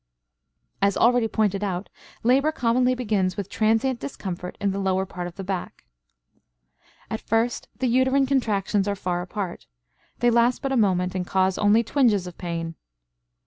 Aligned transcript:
As 0.81 0.97
already 0.97 1.27
pointed 1.27 1.63
out, 1.63 1.87
labor 2.23 2.51
commonly 2.51 2.95
begins 2.95 3.37
with 3.37 3.51
transient 3.51 3.99
discomfort 3.99 4.57
in 4.59 4.71
the 4.71 4.79
lower 4.79 5.05
part 5.05 5.27
of 5.27 5.35
the 5.35 5.43
back. 5.43 5.85
At 7.11 7.21
first 7.21 7.67
the 7.77 7.85
uterine 7.87 8.25
contractions 8.25 8.87
are 8.87 8.95
far 8.95 9.21
apart; 9.21 9.67
they 10.17 10.31
last 10.31 10.63
but 10.63 10.71
a 10.71 10.75
moment 10.75 11.13
and 11.13 11.27
cause 11.27 11.59
only 11.59 11.83
twinges 11.83 12.25
of 12.25 12.35
pain. 12.39 12.73